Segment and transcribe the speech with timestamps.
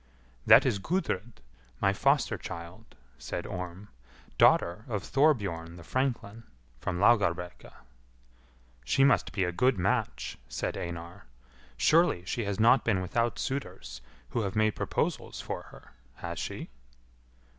[0.47, 1.41] "That is Gudrid,
[1.79, 3.89] my foster child," said Orm,
[4.39, 6.41] "daughter of Thorbjorn the franklin,
[6.79, 7.71] from Laugarbrekka."
[8.83, 11.25] "She must be a good match," said Einar;
[11.77, 16.71] "surely she has not been without suitors who have made proposals for her, has she?"